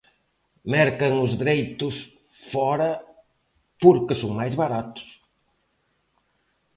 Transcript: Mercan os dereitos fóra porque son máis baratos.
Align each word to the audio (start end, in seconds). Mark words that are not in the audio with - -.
Mercan 0.73 1.13
os 1.25 1.31
dereitos 1.41 1.95
fóra 2.51 2.91
porque 3.81 4.13
son 4.21 4.31
máis 4.39 4.53
baratos. 4.61 5.09